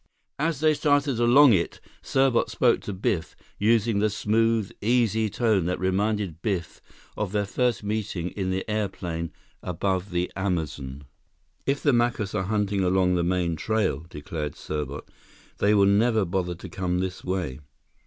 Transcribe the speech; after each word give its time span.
As 0.39 0.61
they 0.61 0.73
started 0.73 1.19
along 1.19 1.53
it, 1.53 1.79
Serbot 2.01 2.49
spoke 2.49 2.81
to 2.81 2.91
Biff, 2.91 3.35
using 3.59 3.99
the 3.99 4.09
smooth, 4.09 4.71
easy 4.81 5.29
tone 5.29 5.67
that 5.67 5.79
reminded 5.79 6.41
Biff 6.41 6.81
of 7.15 7.31
their 7.33 7.45
first 7.45 7.83
meeting 7.83 8.29
in 8.31 8.49
the 8.49 8.67
airplane 8.67 9.31
above 9.61 10.09
the 10.09 10.31
Amazon. 10.35 11.03
"If 11.67 11.83
the 11.83 11.93
Macus 11.93 12.33
are 12.33 12.45
hunting 12.45 12.83
along 12.83 13.13
the 13.13 13.21
main 13.23 13.55
trail," 13.55 14.03
declared 14.09 14.55
Serbot, 14.55 15.07
"they 15.59 15.75
will 15.75 15.85
never 15.85 16.25
bother 16.25 16.55
to 16.55 16.67
come 16.67 16.97
this 16.97 17.23
way. 17.23 17.59